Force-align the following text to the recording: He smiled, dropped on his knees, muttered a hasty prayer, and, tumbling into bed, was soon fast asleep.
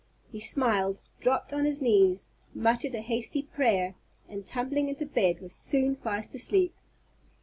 He 0.31 0.39
smiled, 0.39 1.03
dropped 1.19 1.53
on 1.53 1.63
his 1.65 1.79
knees, 1.79 2.31
muttered 2.55 2.95
a 2.95 3.01
hasty 3.01 3.43
prayer, 3.43 3.93
and, 4.27 4.43
tumbling 4.47 4.89
into 4.89 5.05
bed, 5.05 5.39
was 5.41 5.53
soon 5.53 5.95
fast 5.95 6.33
asleep. 6.33 6.73